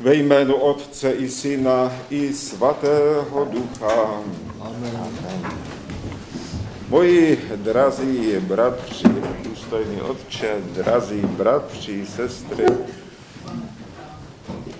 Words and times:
Ve 0.00 0.14
jménu 0.14 0.54
Otce 0.54 1.12
i 1.12 1.28
Syna 1.28 1.92
i 2.10 2.32
Svatého 2.32 3.44
Ducha. 3.44 4.22
Amen. 4.60 5.52
Moji 6.88 7.50
drazí 7.56 8.36
bratři, 8.40 9.08
důstojný 9.44 10.00
Otče, 10.00 10.54
drazí 10.74 11.20
bratři, 11.20 12.06
sestry, 12.06 12.66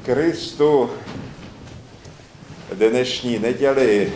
Kristu 0.03 0.91
dnešní 2.73 3.39
neděli 3.39 4.13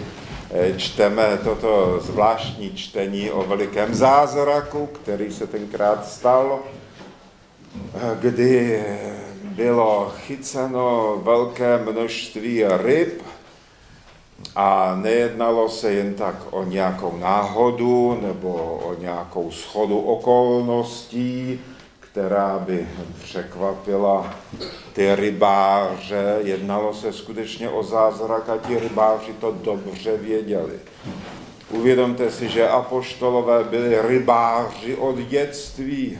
eh, 0.50 0.72
čteme 0.76 1.38
toto 1.44 2.00
zvláštní 2.02 2.74
čtení 2.74 3.30
o 3.30 3.42
velikém 3.42 3.94
zázraku, 3.94 4.86
který 4.86 5.32
se 5.32 5.46
tenkrát 5.46 6.08
stal, 6.08 6.60
eh, 7.94 8.16
kdy 8.20 8.82
bylo 9.58 10.12
chyceno 10.16 11.16
velké 11.22 11.78
množství 11.78 12.64
ryb 12.76 13.22
a 14.56 14.94
nejednalo 15.02 15.68
se 15.68 15.92
jen 15.92 16.14
tak 16.14 16.34
o 16.50 16.64
nějakou 16.64 17.16
náhodu 17.16 18.18
nebo 18.22 18.80
o 18.84 18.94
nějakou 19.00 19.50
schodu 19.50 20.00
okolností, 20.00 21.60
která 22.00 22.58
by 22.58 22.88
překvapila 23.22 24.34
ty 24.92 25.14
rybáře. 25.14 26.38
Jednalo 26.42 26.94
se 26.94 27.12
skutečně 27.12 27.68
o 27.68 27.82
zázrak 27.82 28.48
a 28.48 28.56
ti 28.56 28.78
rybáři 28.78 29.32
to 29.40 29.56
dobře 29.62 30.16
věděli. 30.16 30.74
Uvědomte 31.70 32.30
si, 32.30 32.48
že 32.48 32.68
apoštolové 32.68 33.64
byli 33.64 34.08
rybáři 34.08 34.96
od 34.96 35.16
dětství. 35.16 36.18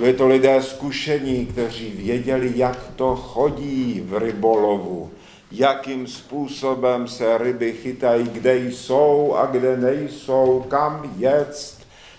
Byli 0.00 0.12
to 0.12 0.28
lidé 0.28 0.62
zkušení, 0.62 1.46
kteří 1.46 1.90
věděli, 1.90 2.52
jak 2.54 2.78
to 2.96 3.16
chodí 3.16 4.02
v 4.06 4.18
rybolovu, 4.18 5.10
jakým 5.52 6.06
způsobem 6.06 7.08
se 7.08 7.38
ryby 7.38 7.72
chytají, 7.72 8.28
kde 8.28 8.56
jsou 8.56 9.34
a 9.34 9.46
kde 9.46 9.76
nejsou, 9.76 10.64
kam 10.68 11.14
jet 11.18 11.76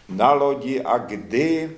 na 0.09 0.33
lodi 0.33 0.81
a 0.81 0.97
kdy, 0.97 1.71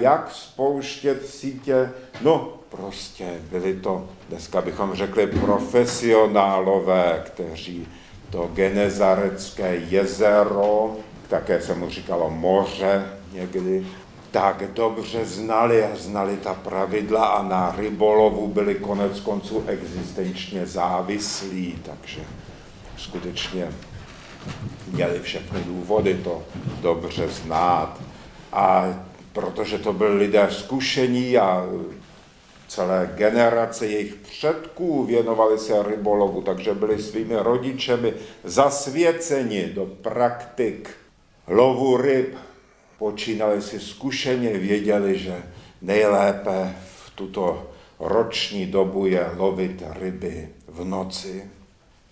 jak 0.00 0.30
spouštět 0.32 1.26
sítě. 1.26 1.90
No, 2.22 2.52
prostě 2.68 3.26
byli 3.50 3.74
to, 3.74 4.08
dneska 4.28 4.60
bychom 4.60 4.94
řekli, 4.94 5.26
profesionálové, 5.26 7.22
kteří 7.26 7.88
to 8.30 8.50
Genezarecké 8.54 9.76
jezero, 9.76 10.96
také 11.28 11.60
se 11.60 11.74
mu 11.74 11.90
říkalo 11.90 12.30
moře 12.30 13.04
někdy, 13.32 13.86
tak 14.30 14.62
dobře 14.72 15.24
znali 15.24 15.84
a 15.84 15.96
znali 15.96 16.36
ta 16.36 16.54
pravidla 16.54 17.26
a 17.26 17.42
na 17.42 17.74
rybolovu 17.78 18.48
byli 18.48 18.74
konec 18.74 19.20
konců 19.20 19.64
existenčně 19.66 20.66
závislí, 20.66 21.78
takže 21.82 22.20
skutečně 22.96 23.68
měli 24.92 25.20
všechny 25.20 25.60
důvody 25.60 26.14
to 26.24 26.42
dobře 26.82 27.28
znát. 27.28 28.00
A 28.52 28.94
protože 29.32 29.78
to 29.78 29.92
byli 29.92 30.16
lidé 30.16 30.48
zkušení 30.50 31.38
a 31.38 31.66
celé 32.68 33.10
generace 33.14 33.86
jejich 33.86 34.14
předků 34.14 35.04
věnovali 35.04 35.58
se 35.58 35.82
rybolovu, 35.82 36.42
takže 36.42 36.74
byli 36.74 37.02
svými 37.02 37.36
rodičemi 37.36 38.14
zasvěceni 38.44 39.66
do 39.74 39.86
praktik 39.86 40.90
lovu 41.46 41.96
ryb, 41.96 42.36
počínali 42.98 43.62
si 43.62 43.80
zkušeně, 43.80 44.58
věděli, 44.58 45.18
že 45.18 45.42
nejlépe 45.82 46.76
v 46.96 47.10
tuto 47.10 47.70
roční 48.00 48.66
dobu 48.66 49.06
je 49.06 49.30
lovit 49.36 49.82
ryby 50.00 50.48
v 50.68 50.84
noci. 50.84 51.50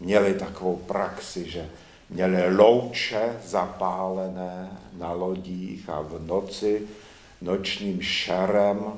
Měli 0.01 0.35
takovou 0.35 0.77
praxi, 0.77 1.51
že 1.51 1.69
měli 2.11 2.57
louče 2.57 3.41
zapálené 3.45 4.71
na 4.99 5.13
lodích 5.13 5.89
a 5.89 6.01
v 6.01 6.27
noci 6.27 6.83
nočním 7.43 8.03
šarem 8.03 8.93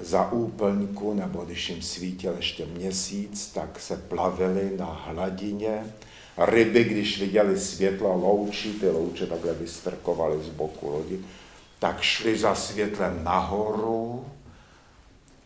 za 0.00 0.32
úplňku, 0.32 1.14
nebo 1.14 1.44
když 1.44 1.68
jim 1.68 1.82
svítil 1.82 2.34
ještě 2.36 2.66
měsíc, 2.66 3.52
tak 3.54 3.80
se 3.80 3.96
plavili 3.96 4.72
na 4.76 5.02
hladině 5.06 5.84
Ryby, 6.38 6.84
když 6.84 7.20
viděli 7.20 7.58
světlo 7.60 8.18
loučí, 8.18 8.72
ty 8.72 8.90
louče 8.90 9.26
takhle 9.26 9.54
vystrkovaly 9.54 10.42
z 10.42 10.48
boku 10.48 10.90
lodi, 10.90 11.20
tak 11.78 12.00
šli 12.00 12.38
za 12.38 12.54
světlem 12.54 13.24
nahoru 13.24 14.24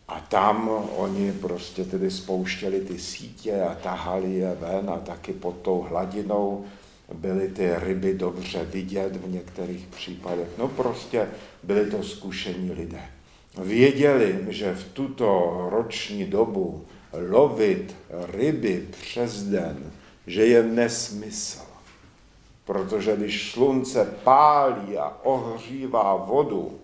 a 0.07 0.19
tam 0.19 0.69
oni 0.95 1.31
prostě 1.31 1.83
tedy 1.83 2.11
spouštěli 2.11 2.81
ty 2.81 2.99
sítě 2.99 3.61
a 3.61 3.75
tahali 3.75 4.33
je 4.33 4.57
ven 4.59 4.89
a 4.89 4.97
taky 4.97 5.33
pod 5.33 5.55
tou 5.61 5.81
hladinou 5.81 6.65
byly 7.13 7.47
ty 7.47 7.71
ryby 7.77 8.13
dobře 8.13 8.65
vidět 8.65 9.15
v 9.15 9.29
některých 9.29 9.87
případech. 9.87 10.47
No 10.57 10.67
prostě 10.67 11.27
byli 11.63 11.91
to 11.91 12.03
zkušení 12.03 12.71
lidé. 12.71 13.01
Věděli, 13.63 14.39
že 14.49 14.75
v 14.75 14.83
tuto 14.83 15.55
roční 15.69 16.25
dobu 16.25 16.85
lovit 17.29 17.95
ryby 18.31 18.87
přes 19.01 19.43
den 19.43 19.91
že 20.29 20.45
je 20.45 20.63
nesmysl. 20.63 21.61
Protože 22.65 23.15
když 23.15 23.51
slunce 23.51 24.13
pálí 24.23 24.97
a 24.97 25.17
ohřívá 25.23 26.15
vodu, 26.15 26.79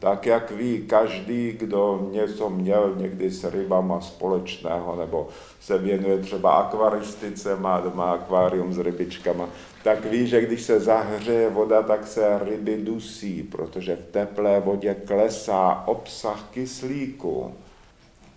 tak 0.00 0.26
jak 0.26 0.50
ví 0.50 0.86
každý, 0.86 1.52
kdo 1.52 2.08
něco 2.12 2.50
měl 2.50 2.94
někdy 2.96 3.30
s 3.30 3.44
rybama 3.44 4.00
společného, 4.00 4.96
nebo 4.96 5.28
se 5.60 5.78
věnuje 5.78 6.18
třeba 6.18 6.52
akvaristice, 6.52 7.56
má 7.56 7.80
doma 7.80 8.12
akvárium 8.12 8.72
s 8.72 8.78
rybičkama, 8.78 9.48
tak 9.84 10.04
ví, 10.04 10.26
že 10.26 10.40
když 10.40 10.62
se 10.62 10.80
zahřeje 10.80 11.50
voda, 11.50 11.82
tak 11.82 12.06
se 12.06 12.38
ryby 12.42 12.76
dusí, 12.76 13.42
protože 13.42 13.96
v 13.96 14.12
teplé 14.12 14.60
vodě 14.60 14.94
klesá 14.94 15.84
obsah 15.86 16.48
kyslíku. 16.50 17.54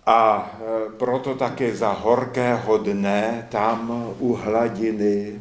A 0.06 0.50
e, 0.58 0.90
proto 0.98 1.34
také 1.34 1.76
za 1.76 1.92
horkého 1.92 2.78
dne 2.78 3.46
tam 3.50 4.14
u 4.18 4.34
hladiny 4.34 5.40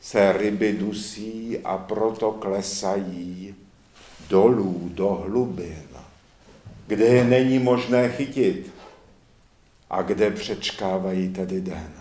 se 0.00 0.32
ryby 0.32 0.72
dusí 0.72 1.58
a 1.64 1.78
proto 1.78 2.32
klesají 2.32 3.54
dolů 4.28 4.90
do 4.94 5.08
hlubin, 5.08 5.88
kde 6.86 7.04
je 7.04 7.24
není 7.24 7.58
možné 7.58 8.08
chytit 8.08 8.72
a 9.90 10.02
kde 10.02 10.30
přečkávají 10.30 11.28
tedy 11.28 11.60
den. 11.60 11.92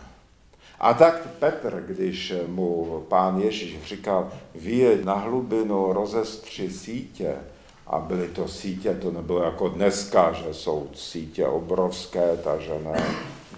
A 0.79 0.93
tak 0.93 1.27
Petr, 1.39 1.83
když 1.87 2.33
mu 2.47 3.01
pán 3.09 3.41
Ježíš 3.41 3.83
říkal, 3.83 4.31
vyjeď 4.55 5.03
na 5.03 5.13
hlubinu, 5.13 5.93
rozestři 5.93 6.69
sítě, 6.69 7.35
a 7.87 7.99
byly 7.99 8.27
to 8.27 8.47
sítě, 8.47 8.95
to 8.95 9.11
nebylo 9.11 9.43
jako 9.43 9.69
dneska, 9.69 10.33
že 10.33 10.53
jsou 10.53 10.89
sítě 10.93 11.47
obrovské, 11.47 12.37
takže 12.43 12.79
ne, 12.83 13.03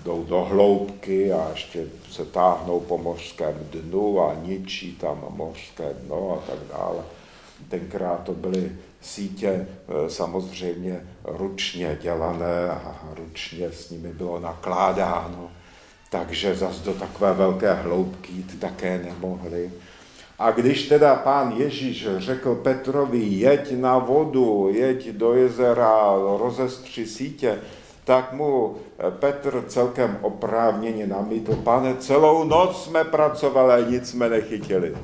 jdou 0.03 0.23
do 0.23 0.41
hloubky 0.41 1.33
a 1.33 1.49
ještě 1.49 1.85
se 2.11 2.25
táhnou 2.25 2.79
po 2.79 2.97
mořském 2.97 3.55
dnu 3.71 4.21
a 4.21 4.35
ničí 4.43 4.95
tam 4.95 5.25
mořské 5.29 5.93
dno 5.93 6.41
a 6.41 6.51
tak 6.51 6.59
dále. 6.77 7.03
Tenkrát 7.69 8.23
to 8.23 8.33
byly 8.33 8.71
sítě 9.01 9.47
e, 9.47 10.09
samozřejmě 10.09 11.07
ručně 11.23 11.97
dělané 12.01 12.69
a 12.69 12.99
ručně 13.15 13.71
s 13.71 13.89
nimi 13.89 14.13
bylo 14.13 14.39
nakládáno, 14.39 15.51
takže 16.09 16.55
zas 16.55 16.79
do 16.79 16.93
takové 16.93 17.33
velké 17.33 17.73
hloubky 17.73 18.33
jít 18.33 18.59
také 18.59 18.97
nemohli. 18.97 19.71
A 20.39 20.51
když 20.51 20.87
teda 20.87 21.15
pán 21.15 21.53
Ježíš 21.57 22.07
řekl 22.17 22.55
Petrovi, 22.55 23.19
jeď 23.19 23.79
na 23.79 23.97
vodu, 23.97 24.69
jeď 24.71 25.09
do 25.09 25.33
jezera, 25.33 26.15
rozestři 26.39 27.05
sítě, 27.05 27.59
tak 28.03 28.33
mu 28.33 28.75
Petr 29.09 29.63
celkem 29.67 30.17
oprávněně 30.21 31.07
namítl, 31.07 31.55
pane, 31.55 31.95
celou 31.95 32.43
noc 32.43 32.83
jsme 32.83 33.03
pracovali 33.03 33.83
a 33.83 33.89
nic 33.89 34.09
jsme 34.09 34.29
nechytili. 34.29 34.97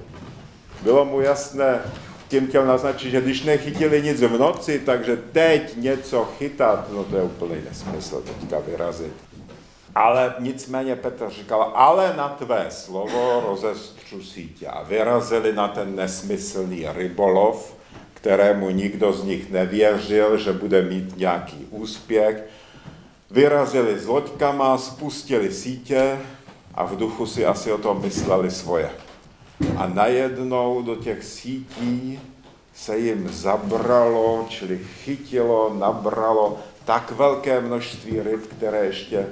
Bylo 0.82 1.06
mu 1.06 1.22
jasné, 1.22 1.80
tím 2.28 2.48
chtěl 2.48 2.66
naznačit, 2.66 3.12
že 3.12 3.22
když 3.22 3.44
nechytili 3.44 4.02
nic 4.02 4.22
v 4.22 4.40
noci, 4.40 4.80
takže 4.86 5.18
teď 5.32 5.76
něco 5.78 6.26
chytat, 6.38 6.92
no 6.92 7.04
to 7.04 7.18
je 7.18 7.24
úplný 7.24 7.56
nesmysl 7.70 8.22
teďka 8.22 8.60
vyrazit. 8.60 9.14
Ale 9.96 10.34
nicméně 10.40 10.96
Petr 10.96 11.30
říkal, 11.30 11.72
ale 11.76 12.14
na 12.18 12.30
tvé 12.30 12.66
slovo 12.70 13.44
rozestřu 13.48 14.24
sítě. 14.24 14.68
A 14.68 14.84
vyrazili 14.84 15.54
na 15.54 15.68
ten 15.68 15.96
nesmyslný 15.96 16.86
rybolov, 16.94 17.76
kterému 18.14 18.70
nikdo 18.70 19.14
z 19.14 19.24
nich 19.24 19.52
nevěřil, 19.52 20.38
že 20.38 20.54
bude 20.54 20.82
mít 20.82 21.18
nějaký 21.18 21.68
úspěch. 21.70 22.44
Vyrazili 23.32 24.00
s 24.00 24.08
loďkama, 24.08 24.78
spustili 24.78 25.54
sítě 25.54 26.20
a 26.74 26.86
v 26.86 26.98
duchu 26.98 27.26
si 27.26 27.46
asi 27.46 27.72
o 27.72 27.78
tom 27.78 28.02
mysleli 28.02 28.52
svoje. 28.52 28.90
A 29.78 29.88
najednou 29.88 30.82
do 30.82 30.96
těch 30.96 31.24
sítí 31.24 32.20
se 32.76 32.98
jim 32.98 33.30
zabralo, 33.30 34.46
čili 34.50 34.80
chytilo, 35.04 35.76
nabralo 35.80 36.60
tak 36.86 37.12
velké 37.12 37.62
množství 37.62 38.22
ryb, 38.22 38.48
které 38.48 38.86
ještě 38.86 39.28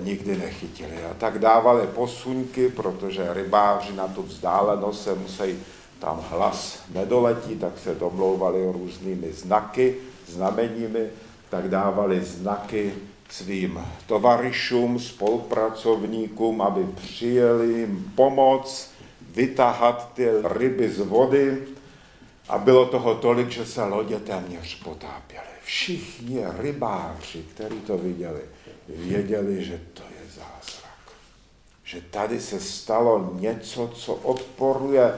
nikdy 0.00 0.36
nechytili. 0.36 1.04
A 1.10 1.14
tak 1.14 1.38
dávali 1.38 1.86
posuňky, 1.86 2.68
protože 2.68 3.34
rybáři 3.34 3.92
na 3.92 4.08
tu 4.08 4.22
vzdálenost 4.22 5.04
se 5.04 5.14
musí 5.14 5.58
tam 5.98 6.24
hlas 6.30 6.82
nedoletí, 6.94 7.56
tak 7.56 7.72
se 7.78 7.94
domlouvali 7.94 8.72
různými 8.72 9.32
znaky, 9.32 9.96
znameními, 10.26 11.06
tak 11.50 11.68
dávali 11.68 12.24
znaky 12.24 12.94
svým 13.30 13.80
tovarišům, 14.06 14.98
spolupracovníkům, 14.98 16.62
aby 16.62 16.86
přijeli 16.94 17.72
jim 17.72 18.12
pomoc 18.14 18.90
vytahat 19.34 20.12
ty 20.14 20.28
ryby 20.44 20.90
z 20.90 20.98
vody 20.98 21.62
a 22.48 22.58
bylo 22.58 22.86
toho 22.86 23.14
tolik, 23.14 23.50
že 23.50 23.66
se 23.66 23.84
lodě 23.84 24.20
téměř 24.20 24.82
potápěly. 24.82 25.44
Všichni 25.64 26.40
rybáři, 26.58 27.44
kteří 27.54 27.80
to 27.80 27.98
viděli, 27.98 28.40
věděli, 28.88 29.64
že 29.64 29.80
to 29.94 30.02
je 30.02 30.30
zázrak. 30.30 31.12
Že 31.84 32.00
tady 32.00 32.40
se 32.40 32.60
stalo 32.60 33.30
něco, 33.32 33.90
co 33.94 34.14
odporuje 34.14 35.14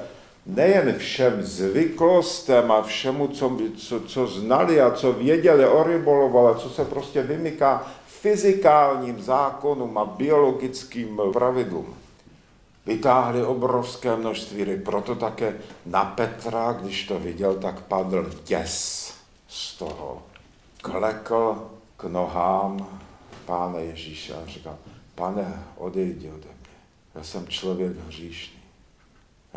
nejen 0.46 0.98
všem 0.98 1.42
zvyklostem 1.42 2.72
a 2.72 2.82
všemu, 2.82 3.28
co, 3.28 3.58
co, 3.76 4.00
co 4.00 4.26
znali 4.26 4.80
a 4.80 4.90
co 4.90 5.12
věděli 5.12 5.66
o 5.66 5.82
rybolovu, 5.82 6.38
ale 6.38 6.58
co 6.58 6.70
se 6.70 6.84
prostě 6.84 7.22
vymyká 7.22 7.86
fyzikálním 8.06 9.22
zákonům 9.22 9.98
a 9.98 10.04
biologickým 10.04 11.20
pravidlům. 11.32 11.94
Vytáhli 12.86 13.44
obrovské 13.44 14.16
množství 14.16 14.64
ryb, 14.64 14.84
proto 14.84 15.14
také 15.14 15.56
na 15.86 16.04
Petra, 16.04 16.72
když 16.72 17.06
to 17.06 17.18
viděl, 17.18 17.54
tak 17.54 17.80
padl 17.80 18.30
děs 18.44 19.12
z 19.48 19.78
toho. 19.78 20.22
Klekl 20.82 21.70
k 21.96 22.04
nohám 22.04 23.00
pána 23.50 23.78
Ježíše 23.78 24.34
a 24.34 24.46
říkal, 24.46 24.78
pane, 25.14 25.64
odejdi 25.76 26.28
ode 26.28 26.46
mě, 26.46 26.76
já 27.14 27.24
jsem 27.24 27.48
člověk 27.48 27.92
hříšný. 28.06 28.60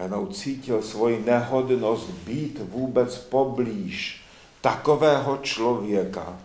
Jenom 0.01 0.33
cítil 0.33 0.81
svoji 0.81 1.23
nehodnost 1.25 2.09
být 2.09 2.59
vůbec 2.59 3.17
poblíž 3.17 4.23
takového 4.61 5.37
člověka, 5.37 6.39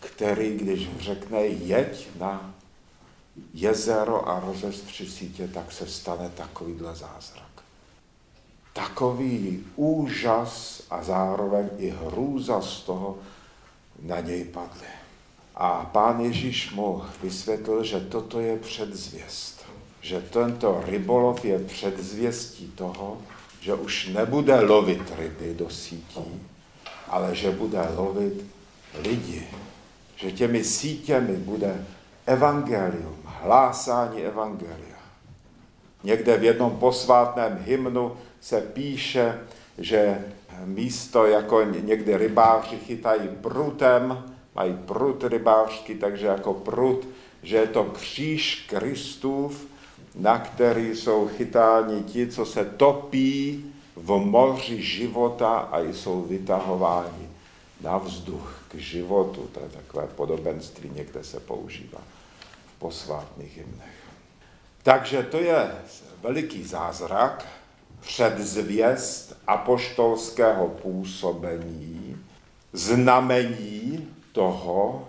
který, 0.00 0.56
když 0.56 0.88
řekne 0.98 1.40
jeď 1.40 2.08
na 2.18 2.54
jezero 3.54 4.28
a 4.28 4.40
rozestři 4.40 5.06
sítě, 5.06 5.48
tak 5.48 5.72
se 5.72 5.86
stane 5.86 6.30
takovýhle 6.34 6.94
zázrak. 6.94 7.62
Takový 8.72 9.64
úžas 9.76 10.82
a 10.90 11.02
zároveň 11.02 11.68
i 11.78 11.90
hrůza 11.90 12.60
z 12.60 12.80
toho 12.80 13.18
na 14.02 14.20
něj 14.20 14.44
padly. 14.44 14.97
A 15.58 15.90
pán 15.92 16.20
Ježíš 16.20 16.70
mu 16.72 17.02
vysvětlil, 17.22 17.84
že 17.84 18.00
toto 18.00 18.40
je 18.40 18.56
předzvěst. 18.56 19.64
Že 20.00 20.20
tento 20.20 20.82
rybolov 20.86 21.44
je 21.44 21.58
předzvěstí 21.58 22.72
toho, 22.74 23.18
že 23.60 23.74
už 23.74 24.06
nebude 24.06 24.60
lovit 24.60 25.12
ryby 25.18 25.54
do 25.54 25.70
sítí, 25.70 26.42
ale 27.08 27.34
že 27.34 27.50
bude 27.50 27.80
lovit 27.96 28.44
lidi. 29.02 29.46
Že 30.16 30.32
těmi 30.32 30.64
sítěmi 30.64 31.36
bude 31.36 31.86
evangelium, 32.26 33.16
hlásání 33.24 34.22
evangelia. 34.22 34.98
Někde 36.04 36.36
v 36.36 36.44
jednom 36.44 36.76
posvátném 36.76 37.58
hymnu 37.66 38.16
se 38.40 38.60
píše, 38.60 39.38
že 39.78 40.24
místo 40.64 41.26
jako 41.26 41.62
někdy 41.62 42.16
rybáři 42.16 42.76
chytají 42.76 43.28
prutem, 43.42 44.24
mají 44.58 44.74
prut 44.74 45.24
rybářský, 45.24 45.94
takže 45.94 46.26
jako 46.26 46.54
prut, 46.54 47.08
že 47.42 47.56
je 47.56 47.66
to 47.66 47.84
kříž 47.84 48.66
Kristův, 48.68 49.66
na 50.14 50.38
který 50.38 50.96
jsou 50.96 51.28
chytáni 51.28 52.02
ti, 52.02 52.26
co 52.26 52.46
se 52.46 52.64
topí 52.64 53.64
v 53.96 54.10
moři 54.10 54.82
života 54.82 55.58
a 55.58 55.80
jsou 55.80 56.22
vytahováni 56.22 57.28
na 57.80 57.98
vzduch 57.98 58.64
k 58.68 58.74
životu. 58.74 59.50
To 59.52 59.60
je 59.60 59.68
takové 59.68 60.06
podobenství, 60.06 60.90
někde 60.94 61.24
se 61.24 61.40
používá 61.40 62.02
v 62.74 62.78
posvátných 62.78 63.56
hymnech. 63.56 63.98
Takže 64.82 65.22
to 65.22 65.36
je 65.36 65.70
veliký 66.22 66.64
zázrak, 66.64 67.46
předzvěst 68.00 69.36
apoštolského 69.46 70.68
působení, 70.68 72.16
znamení 72.72 74.07
toho, 74.38 75.08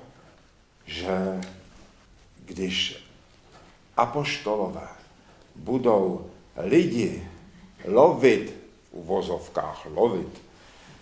že 0.85 1.41
když 2.45 3.05
apoštolové 3.97 4.89
budou 5.55 6.25
lidi 6.57 7.27
lovit, 7.85 8.57
v 8.89 8.93
uvozovkách 8.93 9.85
lovit, 9.93 10.41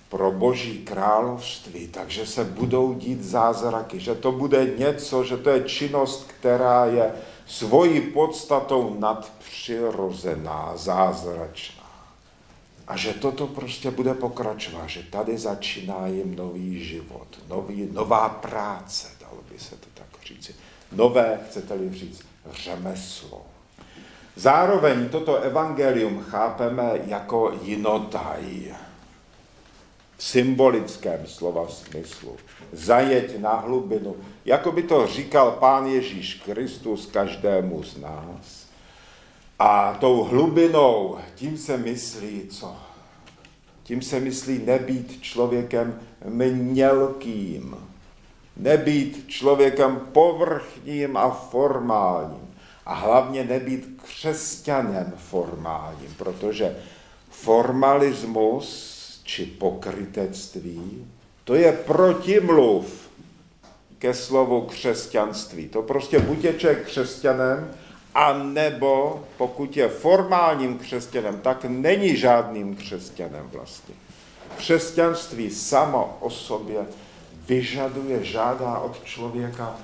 pro 0.10 0.32
boží 0.32 0.84
království, 0.84 1.88
takže 1.88 2.28
se 2.28 2.44
budou 2.44 2.94
dít 2.94 3.24
zázraky, 3.24 4.00
že 4.00 4.16
to 4.16 4.32
bude 4.32 4.76
něco, 4.78 5.24
že 5.24 5.38
to 5.38 5.50
je 5.50 5.64
činnost, 5.64 6.28
která 6.28 6.86
je 6.86 7.12
svojí 7.46 8.02
podstatou 8.02 8.96
nadpřirozená, 9.00 10.72
zázračná. 10.76 11.77
A 12.88 12.98
že 12.98 13.14
toto 13.14 13.48
prostě 13.48 13.92
bude 13.92 14.14
pokračovat, 14.14 14.88
že 14.88 15.04
tady 15.04 15.38
začíná 15.38 16.08
jim 16.08 16.36
nový 16.36 16.86
život, 16.86 17.28
nový, 17.48 17.90
nová 17.92 18.30
práce, 18.30 19.08
dalo 19.20 19.40
by 19.52 19.60
se 19.60 19.76
to 19.76 19.88
tak 19.94 20.08
říci. 20.26 20.56
Nové, 20.92 21.40
chcete-li 21.48 21.94
říct, 21.94 22.26
řemeslo. 22.52 23.46
Zároveň 24.36 25.10
toto 25.10 25.36
evangelium 25.36 26.24
chápeme 26.24 26.92
jako 27.06 27.60
jinotaj 27.62 28.76
v 30.18 30.24
symbolickém 30.24 31.28
slova 31.28 31.68
smyslu. 31.68 32.38
Zajeď 32.72 33.40
na 33.40 33.54
hlubinu, 33.54 34.16
jako 34.46 34.72
by 34.72 34.84
to 34.84 35.08
říkal 35.08 35.52
pán 35.52 35.86
Ježíš 35.86 36.34
Kristus 36.34 37.06
každému 37.06 37.84
z 37.84 37.98
nás. 37.98 38.67
A 39.60 39.98
tou 40.00 40.24
hlubinou, 40.24 41.18
tím 41.36 41.58
se 41.58 41.78
myslí 41.78 42.48
co? 42.50 42.76
Tím 43.84 44.02
se 44.02 44.20
myslí 44.20 44.62
nebýt 44.66 45.22
člověkem 45.22 46.00
mělkým, 46.26 47.76
nebýt 48.58 49.28
člověkem 49.28 50.02
povrchním 50.12 51.18
a 51.18 51.30
formálním 51.30 52.48
a 52.86 52.94
hlavně 52.94 53.44
nebýt 53.44 54.02
křesťanem 54.04 55.14
formálním, 55.18 56.14
protože 56.18 56.78
formalismus 57.30 58.98
či 59.24 59.46
pokrytectví, 59.46 61.08
to 61.44 61.56
je 61.56 61.72
protimluv 61.72 63.10
ke 64.00 64.14
slovu 64.14 64.62
křesťanství. 64.62 65.70
To 65.70 65.82
prostě 65.82 66.20
buď 66.20 66.44
je 66.44 66.54
člověk 66.54 66.86
křesťanem, 66.86 67.74
a 68.18 68.34
nebo 68.34 69.24
pokud 69.38 69.78
je 69.78 69.90
formálním 69.90 70.78
křesťanem, 70.78 71.40
tak 71.40 71.66
není 71.66 72.18
žádným 72.18 72.76
křesťanem 72.76 73.50
vlastně. 73.54 73.96
Křesťanství 74.58 75.50
samo 75.50 76.18
o 76.20 76.30
sobě 76.30 76.86
vyžaduje, 77.48 78.24
žádá 78.24 78.80
od 78.80 79.04
člověka 79.04 79.76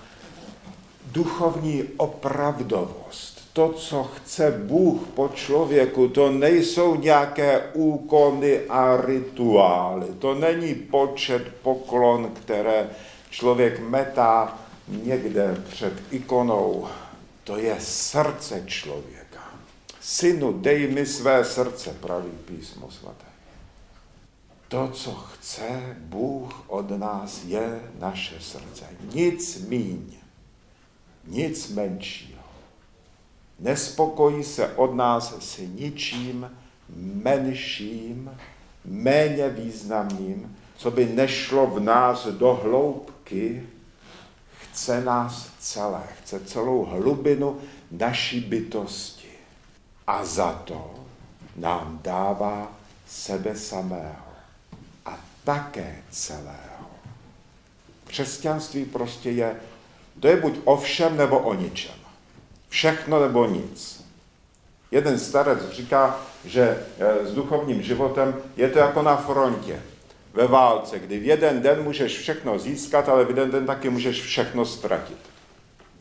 duchovní 1.11 1.83
opravdovost 1.97 3.33
to, 3.53 3.69
co 3.69 4.03
chce 4.03 4.51
Bůh 4.51 5.01
po 5.13 5.29
člověku, 5.33 6.07
to 6.07 6.31
nejsou 6.31 6.95
nějaké 6.95 7.61
úkony 7.73 8.59
a 8.69 8.97
rituály. 9.05 10.07
To 10.19 10.35
není 10.35 10.75
počet 10.75 11.43
poklon, 11.61 12.31
které 12.33 12.89
člověk 13.29 13.79
metá 13.79 14.57
někde 14.87 15.61
před 15.69 15.93
ikonou. 16.11 16.87
To 17.43 17.57
je 17.57 17.77
srdce 17.79 18.63
člověka. 18.65 19.53
Synu, 20.01 20.53
dej 20.53 20.87
mi 20.87 21.05
své 21.05 21.45
srdce, 21.45 21.95
praví 22.01 22.31
písmo 22.45 22.91
svaté. 22.91 23.25
To, 24.67 24.89
co 24.93 25.11
chce 25.11 25.97
Bůh 25.99 26.63
od 26.67 26.89
nás, 26.89 27.43
je 27.43 27.81
naše 27.99 28.39
srdce. 28.39 28.85
Nic 29.13 29.57
míň, 29.67 30.13
nic 31.27 31.69
menší 31.69 32.33
nespokojí 33.63 34.43
se 34.43 34.67
od 34.67 34.95
nás 34.95 35.35
s 35.39 35.57
ničím 35.57 36.51
menším, 37.23 38.31
méně 38.85 39.49
významným, 39.49 40.55
co 40.77 40.91
by 40.91 41.05
nešlo 41.05 41.67
v 41.67 41.79
nás 41.79 42.27
do 42.27 42.53
hloubky, 42.53 43.63
chce 44.73 45.01
nás 45.01 45.49
celé, 45.59 46.01
chce 46.23 46.39
celou 46.39 46.85
hlubinu 46.85 47.61
naší 47.91 48.39
bytosti. 48.39 49.27
A 50.07 50.25
za 50.25 50.51
to 50.51 50.93
nám 51.55 51.99
dává 52.03 52.71
sebe 53.07 53.55
samého 53.55 54.33
a 55.05 55.19
také 55.43 56.03
celého. 56.09 56.89
Křesťanství 58.07 58.85
prostě 58.85 59.29
je, 59.29 59.55
to 60.19 60.27
je 60.27 60.37
buď 60.37 60.59
o 60.63 60.77
všem 60.77 61.17
nebo 61.17 61.39
o 61.39 61.53
ničem. 61.53 61.95
Všechno 62.69 63.21
nebo 63.21 63.45
nic. 63.45 64.05
Jeden 64.91 65.19
starec 65.19 65.69
říká, 65.71 66.19
že 66.45 66.85
eh, 66.99 67.25
s 67.25 67.33
duchovním 67.33 67.81
životem 67.81 68.35
je 68.57 68.69
to 68.69 68.79
jako 68.79 69.01
na 69.01 69.15
frontě, 69.15 69.81
ve 70.33 70.47
válce, 70.47 70.99
kdy 70.99 71.19
v 71.19 71.25
jeden 71.25 71.61
den 71.61 71.83
můžeš 71.83 72.17
všechno 72.17 72.59
získat, 72.59 73.09
ale 73.09 73.25
v 73.25 73.29
jeden 73.29 73.51
den 73.51 73.65
taky 73.65 73.89
můžeš 73.89 74.21
všechno 74.21 74.65
ztratit. 74.65 75.17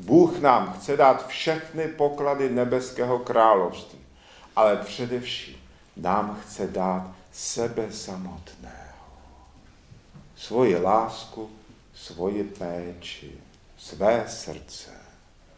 Bůh 0.01 0.39
nám 0.41 0.73
chce 0.73 0.97
dát 0.97 1.27
všechny 1.27 1.89
poklady 1.89 2.51
nebeského 2.51 3.19
království, 3.19 3.99
ale 4.57 4.77
především 4.77 5.57
nám 5.97 6.41
chce 6.43 6.67
dát 6.67 7.11
sebe 7.33 7.93
samotného. 7.93 8.83
Svoji 10.37 10.77
lásku, 10.77 11.51
svoji 11.95 12.45
péči, 12.45 13.33
své 13.79 14.25
srdce. 14.29 14.91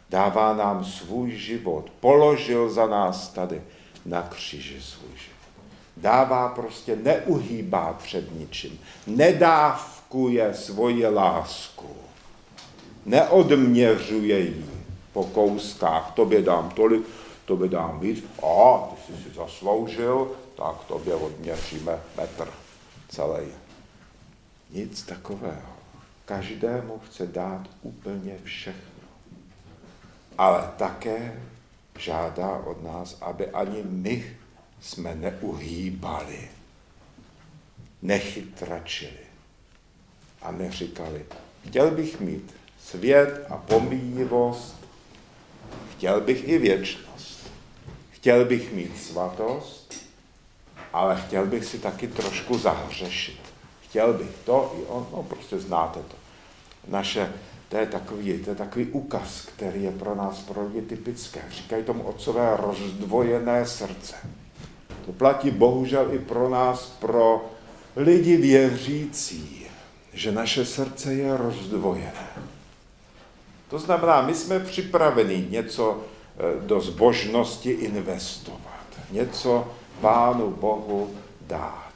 Dává 0.09 0.53
nám 0.53 0.85
svůj 0.85 1.31
život, 1.31 1.91
položil 1.99 2.69
za 2.69 2.87
nás 2.87 3.29
tady 3.29 3.61
na 4.05 4.21
kříži 4.21 4.81
svůj 4.81 5.17
život. 5.17 5.34
Dává 5.97 6.49
prostě, 6.49 6.95
neuhýbá 6.95 7.93
před 7.93 8.39
ničím, 8.39 8.79
nedávkuje 9.07 10.53
svoji 10.53 11.07
lásku, 11.07 11.95
neodměřuje 13.05 14.39
ji 14.39 14.69
po 15.13 15.23
kouskách, 15.23 16.11
tobě 16.15 16.41
dám 16.41 16.69
tolik, 16.69 17.05
tobě 17.45 17.69
dám 17.69 17.99
víc, 17.99 18.25
a 18.43 18.77
ty 18.77 19.13
jsi 19.13 19.23
si 19.23 19.35
zasloužil, 19.35 20.31
tak 20.57 20.75
tobě 20.87 21.15
odměříme 21.15 21.99
metr 22.17 22.47
celý. 23.09 23.47
Nic 24.69 25.01
takového. 25.01 25.75
Každému 26.25 27.01
chce 27.05 27.27
dát 27.27 27.61
úplně 27.81 28.37
všechno. 28.43 29.07
Ale 30.37 30.71
také 30.77 31.41
žádá 31.97 32.57
od 32.65 32.83
nás, 32.83 33.17
aby 33.21 33.49
ani 33.49 33.83
my 33.83 34.37
jsme 34.81 35.15
neuhýbali, 35.15 36.49
nechytračili 38.01 39.25
a 40.41 40.51
neříkali, 40.51 41.25
chtěl 41.67 41.91
bych 41.91 42.19
mít 42.19 42.53
svět 42.81 43.45
a 43.49 43.57
pomíjivost, 43.57 44.75
chtěl 45.91 46.21
bych 46.21 46.47
i 46.47 46.57
věčnost, 46.57 47.51
chtěl 48.11 48.45
bych 48.45 48.73
mít 48.73 49.01
svatost, 49.01 49.85
ale 50.93 51.21
chtěl 51.21 51.45
bych 51.45 51.65
si 51.65 51.79
taky 51.79 52.07
trošku 52.07 52.57
zahřešit. 52.57 53.39
Chtěl 53.83 54.13
bych 54.13 54.31
to 54.45 54.75
i 54.79 54.85
on, 54.85 55.07
no 55.11 55.23
prostě 55.23 55.59
znáte 55.59 55.99
to. 55.99 56.15
Naše, 56.87 57.33
to 57.69 57.77
je 57.77 57.85
takový, 57.85 58.39
to 58.39 58.49
je 58.49 58.55
takový 58.55 58.85
ukaz, 58.85 59.41
který 59.41 59.83
je 59.83 59.91
pro 59.91 60.15
nás 60.15 60.39
pro 60.39 60.67
lidi 60.67 60.81
typické. 60.81 61.41
Říkají 61.49 61.83
tomu 61.83 62.03
otcové 62.03 62.57
rozdvojené 62.57 63.65
srdce. 63.65 64.15
To 65.05 65.11
platí 65.11 65.51
bohužel 65.51 66.13
i 66.13 66.19
pro 66.19 66.49
nás, 66.49 66.85
pro 66.99 67.45
lidi 67.95 68.37
věřící, 68.37 69.65
že 70.13 70.31
naše 70.31 70.65
srdce 70.65 71.13
je 71.13 71.37
rozdvojené. 71.37 72.27
To 73.69 73.79
znamená, 73.79 74.21
my 74.21 74.35
jsme 74.35 74.59
připraveni 74.59 75.47
něco 75.49 75.99
eh, 75.99 76.67
do 76.67 76.81
zbožnosti 76.81 77.71
investovat, 77.71 78.85
něco 79.11 79.67
Pánu 80.01 80.51
Bohu 80.51 81.15
dát. 81.41 81.89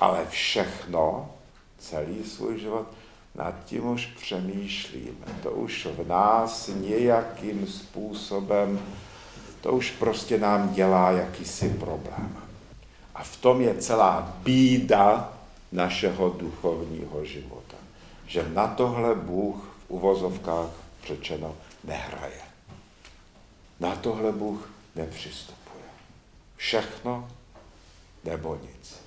Ale 0.00 0.26
všechno, 0.28 1.30
celý 1.78 2.24
svůj 2.24 2.58
život, 2.60 2.86
nad 3.34 3.54
tím 3.64 3.86
už 3.86 4.06
přemýšlíme. 4.06 5.26
To 5.42 5.50
už 5.50 5.86
v 5.86 6.08
nás 6.08 6.70
nějakým 6.74 7.66
způsobem 7.66 8.80
to 9.60 9.72
už 9.72 9.90
prostě 9.90 10.38
nám 10.38 10.74
dělá 10.74 11.10
jakýsi 11.10 11.68
problém. 11.68 12.36
A 13.14 13.22
v 13.22 13.36
tom 13.36 13.60
je 13.60 13.74
celá 13.74 14.36
bída 14.42 15.32
našeho 15.72 16.28
duchovního 16.38 17.24
života. 17.24 17.76
Že 18.26 18.48
na 18.48 18.68
tohle 18.68 19.14
Bůh 19.14 19.56
v 19.86 19.90
uvozovkách 19.90 20.70
řečeno 21.06 21.56
nehraje. 21.84 22.40
Na 23.80 23.96
tohle 23.96 24.32
Bůh 24.32 24.70
nepřistupuje. 24.96 25.84
Všechno 26.56 27.28
nebo 28.24 28.58
nic. 28.62 29.00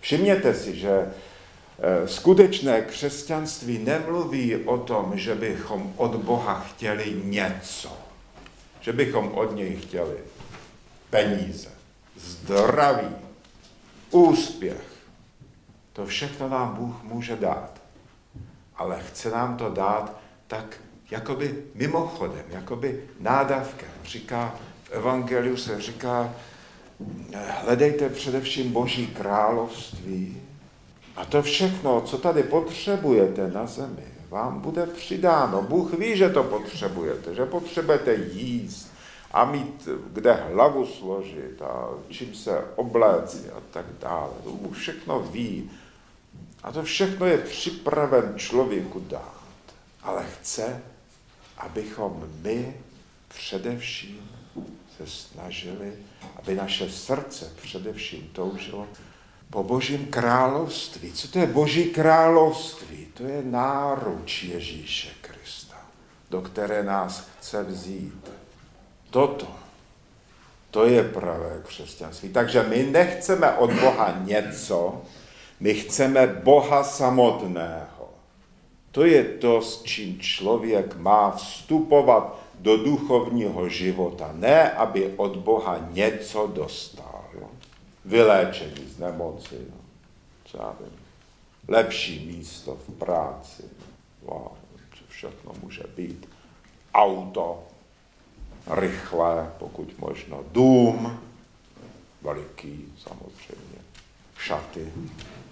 Všimněte 0.00 0.54
si, 0.54 0.78
že 0.78 0.90
eh, 0.90 2.08
skutečné 2.08 2.82
křesťanství 2.82 3.78
nemluví 3.78 4.56
o 4.56 4.78
tom, 4.78 5.18
že 5.18 5.34
bychom 5.34 5.92
od 5.96 6.16
Boha 6.16 6.60
chtěli 6.60 7.20
něco 7.24 8.01
že 8.82 8.92
bychom 8.92 9.32
od 9.34 9.56
něj 9.56 9.76
chtěli 9.76 10.16
peníze, 11.10 11.68
zdraví, 12.16 13.16
úspěch. 14.10 14.92
To 15.92 16.06
všechno 16.06 16.48
nám 16.48 16.74
Bůh 16.74 17.02
může 17.02 17.36
dát. 17.36 17.80
Ale 18.76 19.00
chce 19.00 19.30
nám 19.30 19.56
to 19.56 19.70
dát 19.70 20.16
tak 20.46 20.80
jakoby 21.10 21.64
mimochodem, 21.74 22.44
jakoby 22.48 23.04
nádavkem. 23.20 23.88
Říká, 24.04 24.54
v 24.84 24.90
Evangeliu 24.90 25.56
se 25.56 25.80
říká, 25.80 26.34
hledejte 27.48 28.08
především 28.08 28.72
Boží 28.72 29.06
království 29.06 30.42
a 31.16 31.24
to 31.24 31.42
všechno, 31.42 32.00
co 32.00 32.18
tady 32.18 32.42
potřebujete 32.42 33.50
na 33.50 33.66
zemi, 33.66 34.11
vám 34.32 34.60
bude 34.60 34.86
přidáno. 34.86 35.62
Bůh 35.62 35.94
ví, 35.94 36.16
že 36.16 36.30
to 36.30 36.42
potřebujete, 36.42 37.34
že 37.34 37.46
potřebujete 37.46 38.14
jíst 38.14 38.88
a 39.32 39.44
mít 39.44 39.88
kde 40.06 40.32
hlavu 40.32 40.86
složit 40.86 41.62
a 41.62 41.88
čím 42.08 42.34
se 42.34 42.64
obléci 42.76 43.50
a 43.50 43.60
tak 43.70 43.86
dále. 44.00 44.30
To 44.44 44.50
Bůh 44.50 44.76
všechno 44.76 45.20
ví. 45.20 45.70
A 46.62 46.72
to 46.72 46.82
všechno 46.82 47.26
je 47.26 47.38
připraven 47.38 48.34
člověku 48.36 49.00
dát. 49.00 49.42
Ale 50.02 50.26
chce, 50.40 50.82
abychom 51.58 52.28
my 52.42 52.76
především 53.28 54.30
se 54.96 55.06
snažili, 55.06 55.92
aby 56.36 56.54
naše 56.54 56.90
srdce 56.90 57.52
především 57.62 58.30
toužilo 58.32 58.88
po 59.52 59.62
božím 59.62 60.06
království. 60.06 61.12
Co 61.12 61.28
to 61.28 61.38
je 61.38 61.46
boží 61.46 61.84
království? 61.84 63.06
To 63.14 63.22
je 63.24 63.42
náruč 63.44 64.42
Ježíše 64.42 65.08
Krista, 65.20 65.76
do 66.30 66.40
které 66.40 66.82
nás 66.82 67.28
chce 67.38 67.62
vzít. 67.62 68.30
Toto, 69.10 69.46
to 70.70 70.86
je 70.86 71.04
pravé 71.04 71.60
křesťanství. 71.66 72.28
Takže 72.28 72.62
my 72.62 72.82
nechceme 72.82 73.52
od 73.52 73.72
Boha 73.72 74.18
něco, 74.24 75.02
my 75.60 75.74
chceme 75.74 76.26
Boha 76.26 76.84
samotného. 76.84 78.08
To 78.90 79.04
je 79.04 79.24
to, 79.24 79.62
s 79.62 79.82
čím 79.82 80.20
člověk 80.20 80.96
má 80.96 81.30
vstupovat 81.30 82.40
do 82.58 82.76
duchovního 82.76 83.68
života. 83.68 84.30
Ne, 84.32 84.70
aby 84.70 85.12
od 85.16 85.36
Boha 85.36 85.78
něco 85.92 86.46
dostal 86.46 87.11
vyléčení 88.04 88.88
z 88.88 88.98
nemoci, 88.98 89.66
no. 89.70 89.76
já 90.60 90.74
vím, 90.80 90.98
lepší 91.68 92.26
místo 92.26 92.74
v 92.74 92.90
práci, 92.98 93.62
wow, 94.22 94.48
co 94.98 95.04
všechno 95.08 95.52
může 95.62 95.84
být, 95.96 96.28
auto, 96.94 97.62
rychlé, 98.66 99.52
pokud 99.58 99.98
možno, 99.98 100.44
dům, 100.52 101.20
veliký 102.22 102.94
samozřejmě, 102.98 103.78
šaty, 104.38 104.92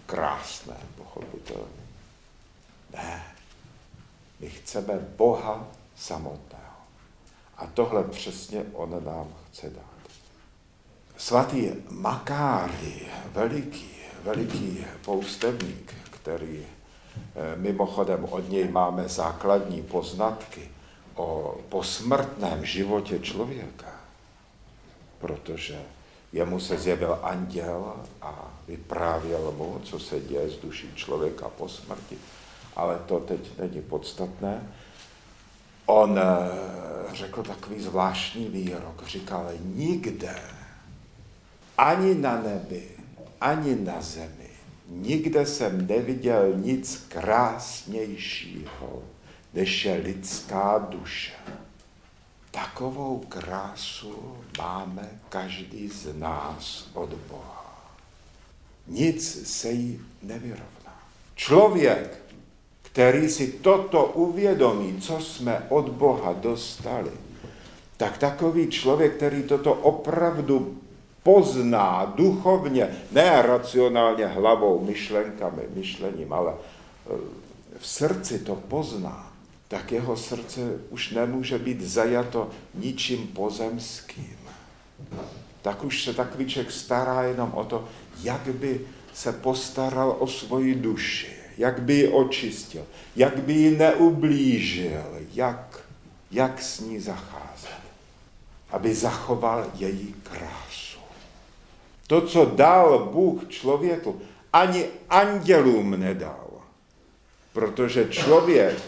krásné, 0.07 0.77
pochopitelně. 0.97 1.85
Ne, 2.93 3.25
my 4.41 4.51
chceme 4.51 4.99
Boha 5.17 5.69
samotného. 5.97 6.65
A 7.57 7.67
tohle 7.67 8.05
přesně 8.05 8.65
On 8.73 9.05
nám 9.05 9.35
chce 9.51 9.71
dát 9.71 9.90
svatý 11.21 11.69
Makáry, 11.91 13.05
veliký, 13.33 13.93
veliký 14.25 14.85
poustevník, 15.05 15.95
který 16.11 16.65
eh, 16.65 17.57
mimochodem 17.57 18.25
od 18.25 18.49
něj 18.49 18.69
máme 18.69 19.09
základní 19.09 19.83
poznatky 19.83 20.71
o 21.15 21.57
posmrtném 21.69 22.65
životě 22.65 23.19
člověka, 23.19 23.93
protože 25.19 25.83
jemu 26.33 26.61
se 26.61 26.79
zjevil 26.79 27.19
anděl 27.23 27.95
a 28.23 28.49
vyprávěl 28.69 29.53
mu, 29.57 29.81
co 29.85 29.99
se 29.99 30.21
děje 30.21 30.51
s 30.51 30.57
duší 30.57 30.93
člověka 30.95 31.49
po 31.49 31.69
smrti, 31.69 32.19
ale 32.77 32.99
to 33.07 33.21
teď 33.21 33.59
není 33.59 33.83
podstatné. 33.83 34.73
On 35.87 36.19
eh, 36.19 36.25
řekl 37.15 37.43
takový 37.43 37.81
zvláštní 37.81 38.45
výrok, 38.45 39.07
říkal, 39.07 39.49
nikde 39.65 40.60
ani 41.81 42.15
na 42.15 42.43
nebi, 42.43 42.89
ani 43.41 43.75
na 43.75 44.03
zemi 44.03 44.51
nikde 44.89 45.47
jsem 45.47 45.87
neviděl 45.87 46.53
nic 46.57 47.07
krásnějšího, 47.09 49.03
než 49.55 49.85
je 49.85 49.95
lidská 49.95 50.79
duše. 50.79 51.33
Takovou 52.51 53.19
krásu 53.29 54.37
máme 54.59 55.09
každý 55.29 55.89
z 55.89 56.19
nás 56.19 56.91
od 56.95 57.15
Boha. 57.15 57.91
Nic 58.87 59.49
se 59.49 59.71
jí 59.71 60.01
nevyrovná. 60.23 61.01
Člověk, 61.35 62.23
který 62.83 63.29
si 63.29 63.47
toto 63.47 64.05
uvědomí, 64.05 65.01
co 65.01 65.21
jsme 65.21 65.67
od 65.69 65.89
Boha 65.89 66.33
dostali, 66.33 67.13
tak 67.97 68.19
takový 68.19 68.69
člověk, 68.69 69.17
který 69.17 69.43
toto 69.43 69.75
opravdu 69.75 70.81
pozná 71.23 72.13
duchovně, 72.17 72.89
ne 73.13 73.43
racionálně 73.43 74.27
hlavou, 74.27 74.85
myšlenkami, 74.85 75.63
myšlením, 75.75 76.33
ale 76.33 76.53
eh, 76.55 77.15
v 77.79 77.87
srdci 77.87 78.39
to 78.39 78.57
pozná, 78.57 79.33
tak 79.69 79.93
jeho 79.93 80.17
srdce 80.17 80.61
už 80.91 81.11
nemůže 81.11 81.59
být 81.59 81.81
zajato 81.81 82.51
ničím 82.75 83.27
pozemským. 83.27 84.37
Tak 85.63 85.85
už 85.85 86.05
se 86.05 86.15
takový 86.15 86.47
člověk 86.47 86.73
stará 86.73 87.23
jenom 87.23 87.53
o 87.55 87.65
to, 87.65 87.89
jak 88.23 88.49
by 88.49 88.81
se 89.15 89.33
postaral 89.33 90.17
o 90.19 90.27
svoji 90.27 90.75
duši, 90.75 91.37
jak 91.59 91.83
by 91.83 91.95
ji 91.95 92.09
očistil, 92.09 92.87
jak 93.17 93.39
by 93.39 93.53
ji 93.53 93.77
neublížil, 93.77 95.05
jak, 95.33 95.81
jak 96.31 96.63
s 96.63 96.81
ní 96.81 97.01
zacházet, 97.01 97.81
aby 98.71 98.95
zachoval 98.95 99.67
její 99.75 100.15
krásu. 100.23 100.70
To, 102.11 102.21
co 102.21 102.45
dal 102.45 103.09
Bůh 103.13 103.49
člověku, 103.49 104.21
ani 104.53 104.85
andělům 105.11 106.01
nedal. 106.01 106.47
Protože 107.53 108.09
člověk 108.11 108.79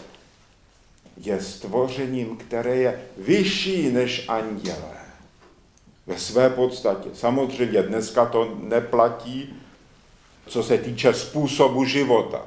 je 1.17 1.41
stvořením, 1.41 2.37
které 2.37 2.75
je 2.75 3.01
vyšší 3.17 3.91
než 3.91 4.25
andělé. 4.27 4.97
Ve 6.07 6.19
své 6.19 6.49
podstatě. 6.49 7.09
Samozřejmě 7.13 7.83
dneska 7.83 8.25
to 8.25 8.57
neplatí, 8.59 9.53
co 10.47 10.63
se 10.63 10.77
týče 10.77 11.13
způsobu 11.13 11.85
života. 11.85 12.41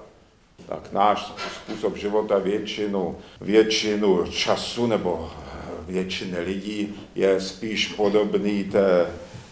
Tak 0.66 0.92
náš 0.92 1.32
způsob 1.56 1.96
života 1.96 2.38
většinu, 2.38 3.18
většinu 3.40 4.26
času 4.26 4.86
nebo 4.86 5.32
většiny 5.86 6.40
lidí 6.40 6.94
je 7.14 7.40
spíš 7.40 7.88
podobný 7.88 8.64
té, 8.64 9.06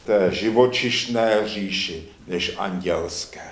té 0.07 0.29
živočišné 0.33 1.49
říši 1.49 2.09
než 2.27 2.55
andělské. 2.59 3.51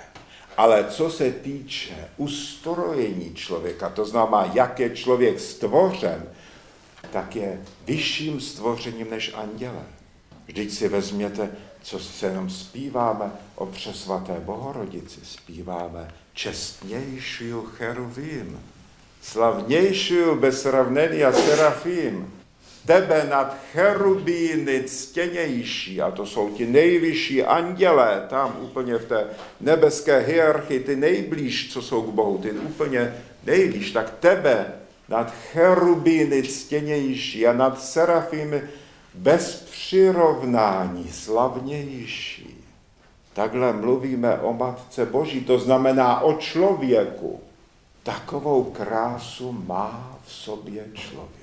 Ale 0.57 0.85
co 0.89 1.09
se 1.09 1.31
týče 1.31 2.09
ustrojení 2.17 3.35
člověka, 3.35 3.89
to 3.89 4.05
znamená, 4.05 4.51
jak 4.53 4.79
je 4.79 4.89
člověk 4.89 5.39
stvořen, 5.39 6.25
tak 7.11 7.35
je 7.35 7.61
vyšším 7.85 8.41
stvořením 8.41 9.09
než 9.09 9.31
anděle. 9.35 9.83
Vždyť 10.47 10.71
si 10.71 10.87
vezměte, 10.87 11.49
co 11.81 11.99
se 11.99 12.25
jenom 12.25 12.49
zpíváme 12.49 13.31
o 13.55 13.65
přesvaté 13.65 14.33
Bohorodici. 14.39 15.19
Zpíváme 15.23 16.13
čestnější 16.33 17.51
cheruvím, 17.75 18.59
slavnější 19.21 20.15
bez 20.39 20.65
ravnení 20.65 21.23
a 21.23 21.31
serafím, 21.31 22.33
tebe 22.85 23.27
nad 23.29 23.57
cherubíny 23.71 24.83
ctěnější, 24.83 26.01
a 26.01 26.11
to 26.11 26.25
jsou 26.25 26.49
ti 26.49 26.65
nejvyšší 26.65 27.43
andělé, 27.43 28.25
tam 28.29 28.57
úplně 28.61 28.97
v 28.97 29.05
té 29.05 29.27
nebeské 29.61 30.19
hierarchii, 30.19 30.79
ty 30.79 30.95
nejblíž, 30.95 31.73
co 31.73 31.81
jsou 31.81 32.01
k 32.01 32.13
Bohu, 32.13 32.37
ty 32.37 32.51
úplně 32.51 33.15
nejvíš, 33.43 33.91
tak 33.91 34.13
tebe 34.19 34.73
nad 35.09 35.33
cherubíny 35.51 36.43
ctěnější 36.43 37.47
a 37.47 37.53
nad 37.53 37.83
serafímy 37.83 38.61
bez 39.13 39.55
přirovnání 39.71 41.07
slavnější. 41.07 42.63
Takhle 43.33 43.73
mluvíme 43.73 44.39
o 44.39 44.53
Matce 44.53 45.05
Boží, 45.05 45.41
to 45.41 45.59
znamená 45.59 46.19
o 46.19 46.33
člověku. 46.33 47.39
Takovou 48.03 48.63
krásu 48.63 49.51
má 49.51 50.19
v 50.25 50.31
sobě 50.31 50.85
člověk 50.93 51.42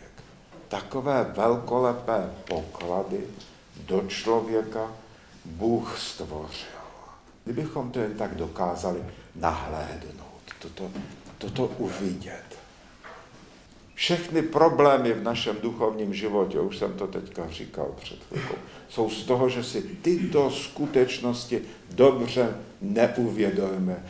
takové 0.70 1.32
velkolepé 1.36 2.30
poklady 2.48 3.20
do 3.86 4.02
člověka 4.08 4.92
Bůh 5.44 5.98
stvořil. 5.98 6.80
Kdybychom 7.44 7.90
to 7.90 8.00
jen 8.00 8.14
tak 8.14 8.34
dokázali 8.34 9.04
nahlédnout, 9.34 10.42
toto, 10.58 10.90
toto 11.38 11.66
uvidět. 11.66 12.44
Všechny 13.94 14.42
problémy 14.42 15.12
v 15.12 15.22
našem 15.22 15.56
duchovním 15.62 16.14
životě, 16.14 16.60
už 16.60 16.78
jsem 16.78 16.92
to 16.92 17.06
teďka 17.06 17.50
říkal 17.50 17.94
před 18.00 18.18
chvilkou, 18.24 18.54
jsou 18.88 19.10
z 19.10 19.24
toho, 19.24 19.48
že 19.48 19.64
si 19.64 19.82
tyto 19.82 20.50
skutečnosti 20.50 21.62
dobře 21.90 22.56
neuvědomíme. 22.80 24.04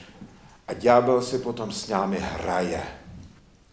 A 0.68 0.72
ďábel 0.74 1.22
si 1.22 1.38
potom 1.38 1.72
s 1.72 1.88
námi 1.88 2.18
hraje 2.20 2.99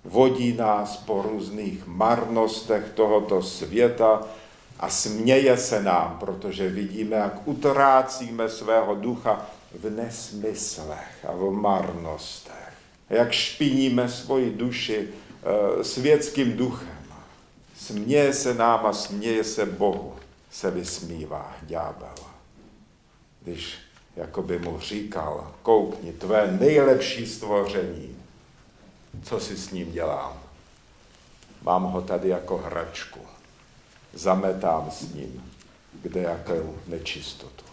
vodí 0.08 0.54
nás 0.54 0.98
po 0.98 1.22
různých 1.22 1.88
marnostech 1.88 2.92
tohoto 2.94 3.42
světa 3.42 4.28
a 4.80 4.90
směje 4.90 5.58
se 5.58 5.84
nám, 5.84 6.18
protože 6.20 6.70
vidíme, 6.70 7.16
jak 7.16 7.48
utrácíme 7.48 8.50
svého 8.50 8.96
ducha 8.96 9.46
v 9.80 9.90
nesmyslech 9.90 11.26
a 11.28 11.32
v 11.32 11.52
marnostech. 11.52 12.74
Jak 13.10 13.32
špiníme 13.32 14.10
svoji 14.10 14.52
duši 14.52 15.10
e, 15.80 15.84
světským 15.84 16.58
duchem. 16.58 16.98
Směje 17.76 18.34
se 18.34 18.54
nám 18.54 18.86
a 18.86 18.94
směje 18.94 19.44
se 19.44 19.66
Bohu, 19.66 20.14
se 20.52 20.72
vysmívá 20.72 21.56
ďábel. 21.62 22.16
Když 23.42 23.78
jakoby 24.16 24.60
mu 24.60 24.80
říkal, 24.80 25.52
koukni, 25.62 26.14
tvé 26.14 26.58
nejlepší 26.60 27.28
stvoření 27.28 28.17
co 29.24 29.40
si 29.40 29.58
s 29.58 29.72
ním 29.72 29.92
dělám. 29.92 30.34
Mám 31.62 31.84
ho 31.84 32.02
tady 32.02 32.30
jako 32.30 32.58
hračku. 32.58 33.20
Zametám 34.14 34.92
s 34.92 35.14
ním, 35.14 35.52
kde 36.02 36.22
jakou 36.22 36.76
nečistotu. 36.88 37.66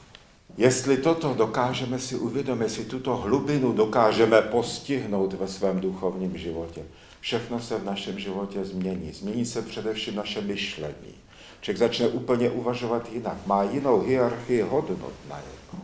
Jestli 0.57 0.97
toto 0.97 1.35
dokážeme 1.35 1.99
si 1.99 2.17
uvědomit, 2.17 2.65
jestli 2.65 2.85
tuto 2.85 3.17
hlubinu 3.17 3.73
dokážeme 3.73 4.43
postihnout 4.43 5.33
ve 5.33 5.49
svém 5.49 5.81
duchovním 5.81 6.39
životě, 6.39 6.83
všechno 7.21 7.61
se 7.61 7.79
v 7.79 7.85
našem 7.85 8.19
životě 8.19 8.65
změní. 8.65 9.13
Změní 9.13 9.47
se 9.47 9.63
především 9.63 10.17
naše 10.17 10.41
myšlení. 10.41 11.15
Člověk 11.61 11.79
začne 11.79 12.09
úplně 12.09 12.51
uvažovat 12.51 13.13
jinak, 13.13 13.47
má 13.47 13.63
jinou 13.63 14.01
hierarchii 14.01 14.63
hodnot 14.63 15.13
najednou. 15.29 15.84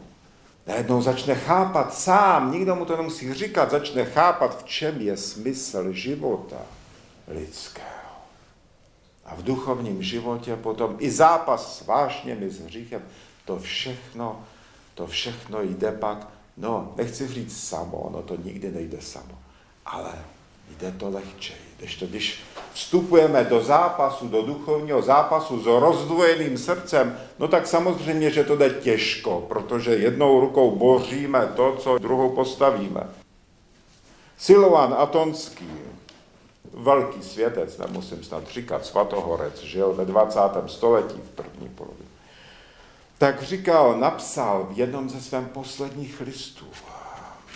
Najednou 0.71 1.03
začne 1.03 1.35
chápat 1.35 1.95
sám, 1.95 2.53
nikdo 2.53 2.77
mu 2.77 2.85
to 2.85 2.97
nemusí 2.97 3.35
říkat, 3.35 3.71
začne 3.71 4.05
chápat, 4.05 4.59
v 4.59 4.65
čem 4.65 5.01
je 5.01 5.17
smysl 5.17 5.93
života 5.93 6.63
lidského. 7.29 8.15
A 9.25 9.35
v 9.35 9.43
duchovním 9.43 10.03
životě 10.03 10.57
potom 10.57 10.97
i 10.99 11.11
zápas 11.11 11.79
s 11.79 11.87
vášněmi, 11.87 12.51
s 12.51 12.61
hříchem, 12.61 13.03
to 13.45 13.59
všechno, 13.59 14.45
to 14.95 15.07
všechno 15.07 15.63
jde 15.63 15.93
pak, 15.93 16.29
no, 16.57 16.95
nechci 16.97 17.29
říct 17.29 17.63
samo, 17.69 18.11
no 18.13 18.23
to 18.23 18.37
nikdy 18.37 18.71
nejde 18.71 19.01
samo, 19.01 19.39
ale 19.87 20.15
jde 20.79 20.93
to 20.93 21.11
lehčej. 21.11 21.70
Když, 21.81 21.97
to, 21.97 22.07
když 22.07 22.41
vstupujeme 22.73 23.45
do 23.45 23.63
zápasu, 23.63 24.29
do 24.29 24.43
duchovního 24.43 25.03
zápasu 25.03 25.63
s 25.63 25.67
rozdvojeným 25.67 26.59
srdcem, 26.59 27.19
no 27.39 27.49
tak 27.49 27.67
samozřejmě, 27.67 28.31
že 28.31 28.45
to 28.45 28.57
jde 28.57 28.71
těžko, 28.71 29.47
protože 29.49 29.91
jednou 29.91 30.41
rukou 30.41 30.71
boříme 30.71 31.53
to, 31.57 31.77
co 31.79 31.99
druhou 31.99 32.31
postavíme. 32.31 33.01
Silovan 34.39 34.95
Atonský, 34.99 35.71
velký 36.75 37.23
světec, 37.23 37.79
nemusím 37.79 38.25
snad 38.25 38.49
říkat, 38.49 38.87
svatohorec, 38.87 39.61
žil 39.61 39.93
ve 39.93 40.05
20. 40.05 40.41
století 40.67 41.21
v 41.21 41.31
první 41.31 41.69
polovině, 41.69 42.09
tak 43.19 43.43
říkal, 43.43 43.99
napsal 43.99 44.67
v 44.71 44.79
jednom 44.79 45.11
ze 45.11 45.21
svém 45.21 45.47
posledních 45.47 46.21
listů, 46.21 46.67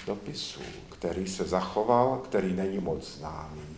dopisů, 0.07 0.61
který 0.89 1.27
se 1.27 1.45
zachoval, 1.45 2.21
který 2.25 2.53
není 2.53 2.79
moc 2.79 3.17
známý, 3.19 3.74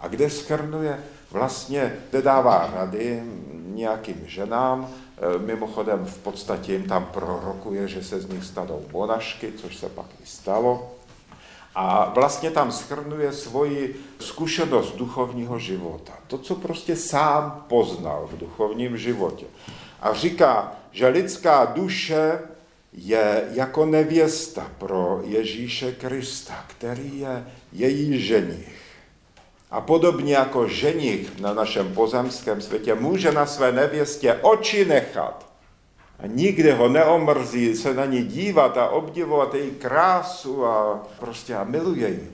a 0.00 0.08
kde 0.08 0.30
schrnuje 0.30 1.04
vlastně, 1.30 1.96
kde 2.10 2.22
dává 2.22 2.70
rady 2.74 3.22
nějakým 3.74 4.22
ženám, 4.26 4.88
e, 4.88 5.38
mimochodem 5.38 6.04
v 6.04 6.18
podstatě 6.18 6.72
jim 6.72 6.82
tam 6.82 7.04
prorokuje, 7.04 7.88
že 7.88 8.04
se 8.04 8.20
z 8.20 8.28
nich 8.28 8.44
stanou 8.44 8.82
monašky, 8.92 9.52
což 9.52 9.76
se 9.76 9.88
pak 9.88 10.06
i 10.22 10.26
stalo. 10.26 10.90
A 11.74 12.12
vlastně 12.14 12.50
tam 12.50 12.72
schrnuje 12.72 13.32
svoji 13.32 14.00
zkušenost 14.20 14.96
duchovního 14.96 15.58
života. 15.58 16.12
To, 16.26 16.38
co 16.38 16.54
prostě 16.54 16.96
sám 16.96 17.64
poznal 17.68 18.28
v 18.32 18.38
duchovním 18.38 18.96
životě. 18.96 19.46
A 20.00 20.14
říká, 20.14 20.72
že 20.92 21.08
lidská 21.08 21.64
duše 21.64 22.40
je 22.92 23.48
jako 23.52 23.86
nevěsta 23.86 24.66
pro 24.78 25.20
Ježíše 25.24 25.92
Krista, 25.92 26.64
který 26.68 27.18
je 27.18 27.46
její 27.72 28.20
ženich. 28.20 28.87
A 29.70 29.80
podobně 29.80 30.34
jako 30.34 30.68
ženich 30.68 31.40
na 31.40 31.54
našem 31.54 31.94
pozemském 31.94 32.60
světě 32.60 32.94
může 32.94 33.32
na 33.32 33.46
své 33.46 33.72
nevěstě 33.72 34.38
oči 34.42 34.84
nechat 34.84 35.48
a 36.18 36.26
nikdy 36.26 36.72
ho 36.72 36.88
neomrzí 36.88 37.76
se 37.76 37.94
na 37.94 38.04
ní 38.04 38.24
dívat 38.24 38.78
a 38.78 38.88
obdivovat 38.88 39.54
její 39.54 39.70
krásu 39.70 40.66
a 40.66 41.06
prostě 41.18 41.54
a 41.54 41.64
miluje 41.64 42.08
ji, 42.08 42.32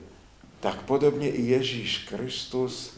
tak 0.59 0.81
podobně 0.81 1.29
i 1.29 1.41
Ježíš 1.41 1.97
Kristus, 1.97 2.97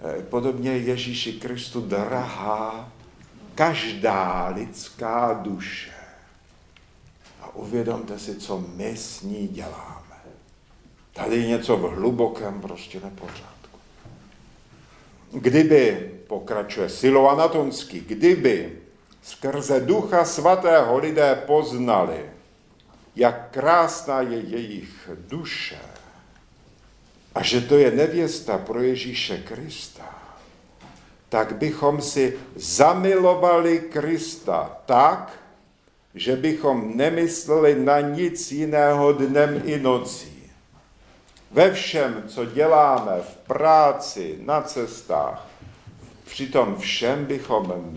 eh, 0.00 0.22
podobně 0.22 0.70
Ježíši 0.70 1.32
Kristu 1.32 1.80
drahá 1.80 2.92
každá 3.54 4.48
lidská 4.48 5.32
duše. 5.32 5.90
A 7.40 7.54
uvědomte 7.54 8.18
si, 8.18 8.36
co 8.36 8.64
my 8.76 8.96
s 8.96 9.22
ní 9.22 9.48
děláme. 9.48 10.16
Tady 11.12 11.36
je 11.36 11.46
něco 11.46 11.76
v 11.76 11.90
hlubokém 11.90 12.60
prostě 12.60 13.00
nepořádku. 13.00 13.49
Kdyby, 15.32 16.10
pokračuje 16.26 16.88
Silo 16.88 17.30
Anatonský, 17.30 18.00
kdyby 18.00 18.78
skrze 19.22 19.80
Ducha 19.80 20.24
Svatého 20.24 20.98
lidé 20.98 21.42
poznali, 21.46 22.30
jak 23.16 23.50
krásná 23.50 24.20
je 24.20 24.38
jejich 24.38 25.10
duše 25.28 25.78
a 27.34 27.42
že 27.42 27.60
to 27.60 27.78
je 27.78 27.90
nevěsta 27.90 28.58
pro 28.58 28.82
Ježíše 28.82 29.38
Krista, 29.38 30.18
tak 31.28 31.56
bychom 31.56 32.02
si 32.02 32.38
zamilovali 32.56 33.78
Krista 33.78 34.80
tak, 34.86 35.38
že 36.14 36.36
bychom 36.36 36.96
nemysleli 36.96 37.74
na 37.74 38.00
nic 38.00 38.52
jiného 38.52 39.12
dnem 39.12 39.62
i 39.64 39.78
nocí. 39.78 40.29
Ve 41.50 41.72
všem, 41.72 42.24
co 42.28 42.44
děláme 42.44 43.20
v 43.22 43.36
práci, 43.36 44.38
na 44.44 44.62
cestách, 44.62 45.46
přitom 46.24 46.76
všem 46.76 47.24
bychom 47.24 47.96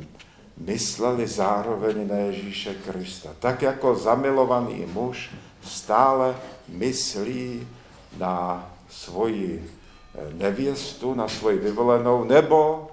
mysleli 0.57 1.27
zároveň 1.27 2.07
na 2.07 2.15
Ježíše 2.15 2.73
Krista. 2.73 3.29
Tak 3.39 3.61
jako 3.61 3.95
zamilovaný 3.95 4.85
muž 4.93 5.29
stále 5.63 6.35
myslí 6.67 7.67
na 8.17 8.69
svoji 8.89 9.71
eh, 10.15 10.33
nevěstu, 10.33 11.13
na 11.13 11.27
svoji 11.27 11.57
vyvolenou, 11.57 12.23
nebo 12.23 12.87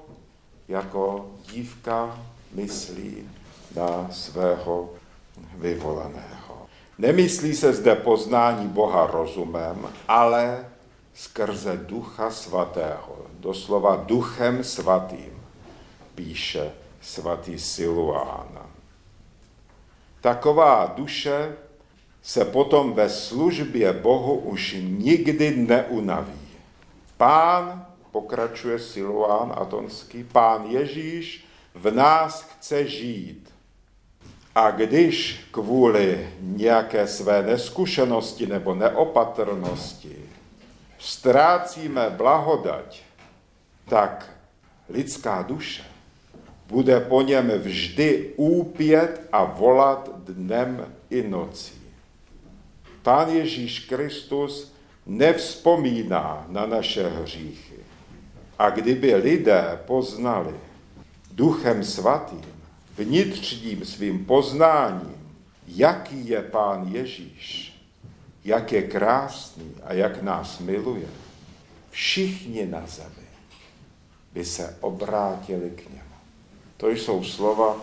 jako 0.69 1.31
dívka 1.53 2.19
myslí 2.53 3.29
na 3.77 4.09
svého 4.11 4.91
vyvoleného. 5.55 6.40
Nemyslí 7.01 7.55
se 7.55 7.73
zde 7.73 7.95
poznání 7.95 8.69
Boha 8.69 9.07
rozumem, 9.07 9.89
ale 10.09 10.69
skrze 11.15 11.77
Ducha 11.77 12.31
Svatého, 12.31 13.17
doslova 13.39 13.97
Duchem 13.97 14.65
Svatým, 14.65 15.43
píše 16.15 16.73
svatý 17.01 17.59
Siluán. 17.59 18.49
Taková 20.21 20.93
duše 20.97 21.57
se 22.23 22.45
potom 22.45 22.93
ve 22.93 23.09
službě 23.09 23.93
Bohu 23.93 24.35
už 24.35 24.77
nikdy 24.81 25.57
neunaví. 25.57 26.49
Pán, 27.17 27.87
pokračuje 28.11 28.79
Siluán 28.79 29.53
Atonský, 29.57 30.25
pán 30.25 30.65
Ježíš 30.69 31.45
v 31.75 31.91
nás 31.95 32.43
chce 32.43 32.87
žít. 32.87 33.60
A 34.61 34.71
když 34.71 35.41
kvůli 35.51 36.29
nějaké 36.41 37.07
své 37.07 37.43
neskušenosti 37.43 38.47
nebo 38.47 38.75
neopatrnosti 38.75 40.17
ztrácíme 40.99 42.11
blahodať, 42.11 43.03
tak 43.89 44.31
lidská 44.89 45.43
duše 45.43 45.83
bude 46.69 47.01
po 47.01 47.23
něm 47.23 47.51
vždy 47.51 48.33
úpět 48.37 49.29
a 49.33 49.45
volat 49.45 50.11
dnem 50.19 50.93
i 51.11 51.29
nocí. 51.29 51.81
Pán 53.03 53.29
Ježíš 53.29 53.81
Kristus 53.81 54.73
nevzpomíná 55.07 56.47
na 56.49 56.67
naše 56.67 57.09
hříchy. 57.09 57.77
A 58.59 58.71
kdyby 58.71 59.15
lidé 59.15 59.81
poznali 59.87 60.55
duchem 61.33 61.85
svatým, 61.85 62.60
vnitřním 63.01 63.85
svým 63.85 64.25
poznáním, 64.25 65.33
jaký 65.67 66.29
je 66.29 66.43
Pán 66.43 66.89
Ježíš, 66.93 67.73
jak 68.45 68.73
je 68.73 68.83
krásný 68.83 69.75
a 69.85 69.93
jak 69.93 70.23
nás 70.23 70.59
miluje, 70.59 71.09
všichni 71.91 72.67
na 72.67 72.87
zemi 72.87 73.29
by 74.33 74.45
se 74.45 74.77
obrátili 74.81 75.71
k 75.71 75.89
němu. 75.89 76.17
To 76.77 76.89
jsou 76.89 77.25
slova 77.25 77.77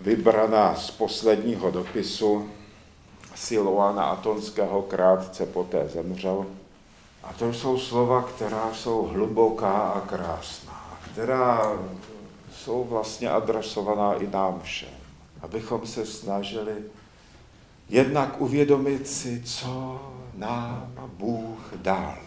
vybraná 0.00 0.74
z 0.74 0.90
posledního 0.90 1.70
dopisu 1.70 2.50
Siloana 3.34 4.04
Atonského 4.04 4.82
krátce 4.82 5.46
poté 5.46 5.88
zemřel. 5.88 6.46
A 7.22 7.32
to 7.32 7.52
jsou 7.52 7.78
slova, 7.78 8.22
která 8.22 8.74
jsou 8.74 9.02
hluboká 9.02 9.78
a 9.78 10.00
krásná, 10.00 10.98
která 11.12 11.78
jsou 12.64 12.84
vlastně 12.84 13.30
adresovaná 13.30 14.14
i 14.14 14.26
nám 14.26 14.60
všem. 14.62 14.94
Abychom 15.40 15.86
se 15.86 16.06
snažili 16.06 16.74
jednak 17.88 18.40
uvědomit 18.40 19.08
si, 19.08 19.42
co 19.44 20.00
nám 20.34 20.92
Bůh 21.16 21.72
dal, 21.76 22.18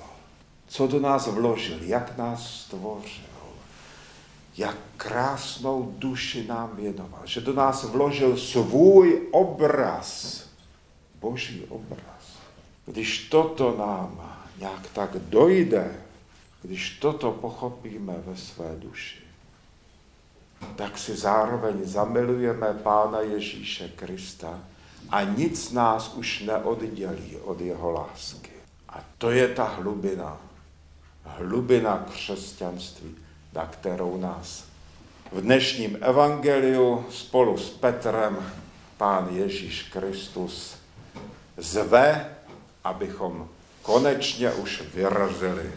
co 0.67 0.88
do 0.88 1.00
nás 1.00 1.28
vložil, 1.28 1.84
jak 1.84 2.17
nás 2.17 2.62
stvořil 2.62 3.28
jak 4.58 4.78
krásnou 4.97 5.93
duši 5.97 6.47
nám 6.47 6.76
věnoval, 6.76 7.21
že 7.26 7.41
do 7.41 7.54
nás 7.54 7.84
vložil 7.84 8.38
svůj 8.38 9.28
obraz, 9.32 10.43
boží 11.19 11.65
obraz. 11.69 12.38
Když 12.86 13.30
toto 13.30 13.76
nám 13.78 14.38
nějak 14.60 14.89
tak 14.93 15.10
dojde, 15.15 16.02
když 16.62 16.97
toto 17.00 17.32
pochopíme 17.32 18.15
ve 18.26 18.38
své 18.38 18.76
duši, 18.76 19.27
tak 20.76 20.98
si 20.98 21.15
zároveň 21.15 21.86
zamilujeme 21.86 22.74
Pána 22.74 23.20
Ježíše 23.22 23.89
Krista 23.96 24.60
a 25.10 25.24
nic 25.24 25.72
nás 25.72 26.13
už 26.13 26.39
neoddělí 26.39 27.38
od 27.43 27.62
jeho 27.62 27.91
lásky. 27.91 28.52
A 28.89 29.04
to 29.17 29.32
je 29.32 29.48
ta 29.48 29.63
hlubina, 29.63 30.38
hlubina 31.24 32.06
křesťanství 32.12 33.15
na 33.58 33.65
kterou 33.65 34.17
nás 34.17 34.63
v 35.32 35.41
dnešním 35.41 35.98
evangeliu 36.02 37.06
spolu 37.10 37.58
s 37.58 37.70
Petrem 37.70 38.38
Pán 38.98 39.28
Ježíš 39.32 39.84
Kristus 39.84 40.76
zve, 41.58 42.36
abychom 42.84 43.50
konečně 43.82 44.52
už 44.52 44.84
vyrazili 44.93 45.74